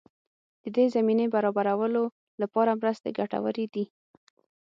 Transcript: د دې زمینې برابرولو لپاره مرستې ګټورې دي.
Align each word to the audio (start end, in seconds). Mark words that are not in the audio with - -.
د 0.63 0.65
دې 0.75 0.85
زمینې 0.95 1.25
برابرولو 1.35 2.03
لپاره 2.41 2.71
مرستې 2.81 3.09
ګټورې 3.19 3.65
دي. 3.73 3.85